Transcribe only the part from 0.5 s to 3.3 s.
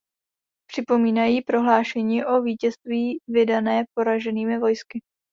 Připomínají prohlášení o vítězství